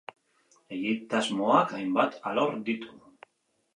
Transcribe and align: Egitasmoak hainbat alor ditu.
Egitasmoak 0.77 1.75
hainbat 1.81 2.19
alor 2.31 2.59
ditu. 2.71 2.91